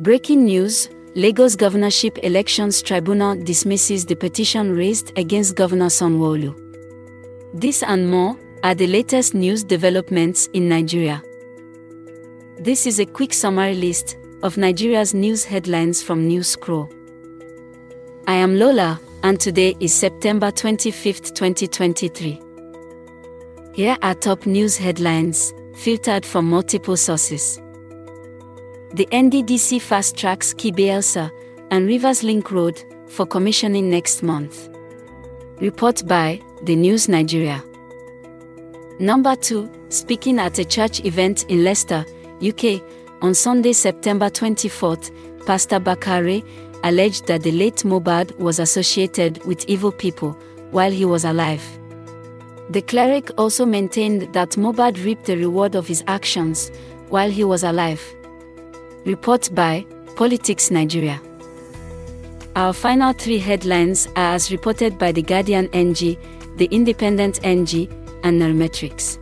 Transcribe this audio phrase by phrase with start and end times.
[0.00, 6.52] Breaking news Lagos Governorship Elections Tribunal dismisses the petition raised against Governor Sanwo-Olu.
[7.54, 11.22] This and more are the latest news developments in Nigeria.
[12.58, 16.90] This is a quick summary list of Nigeria's news headlines from News Scroll.
[18.26, 22.42] I am Lola, and today is September 25, 2023.
[23.74, 27.60] Here are top news headlines, filtered from multiple sources.
[28.94, 31.32] The NDDC fast tracks Key Bayelsa
[31.72, 34.68] and Rivers Link Road for commissioning next month.
[35.60, 37.60] Report by The News Nigeria.
[39.00, 42.06] Number 2, speaking at a church event in Leicester,
[42.40, 42.80] UK,
[43.20, 45.10] on Sunday, September 24th,
[45.44, 46.46] Pastor Bakare
[46.84, 50.38] alleged that the late Mohbad was associated with evil people
[50.70, 51.64] while he was alive.
[52.70, 56.70] The cleric also maintained that Mohbad reaped the reward of his actions
[57.08, 58.00] while he was alive.
[59.04, 59.84] Report by
[60.16, 61.20] Politics Nigeria.
[62.56, 66.16] Our final three headlines are as reported by The Guardian NG,
[66.56, 67.86] The Independent NG,
[68.22, 69.18] and Nairametrics.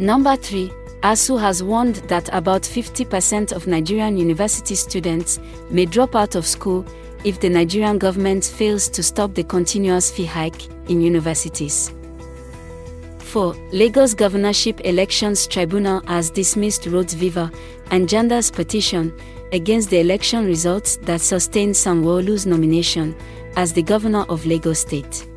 [0.00, 0.68] Number 3
[1.04, 5.38] ASUU has warned that about 50% of Nigerian university students
[5.70, 6.84] may drop out of school
[7.22, 11.92] if the Nigerian government fails to stop the continuous fee hike in universities.
[13.30, 13.54] 4.
[13.70, 17.52] Lagos Governorship Elections Tribunal has dismissed Rhodes-Vivour
[17.92, 19.14] and Jandor's petition
[19.52, 23.14] against the election results that sustained Sanwo-Olu's nomination
[23.54, 25.28] as the governor of Lagos State.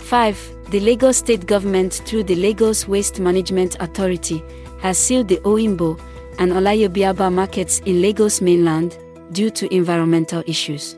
[0.00, 0.70] 5.
[0.70, 4.44] The Lagos State government through the Lagos Waste Management Authority
[4.80, 5.98] has sealed the Oyingbo
[6.38, 8.98] and Alayabiagba markets in Lagos mainland
[9.32, 10.94] due to environmental issues.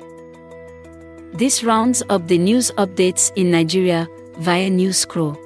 [1.35, 5.39] This rounds up the news updates in Nigeria via News Scroll.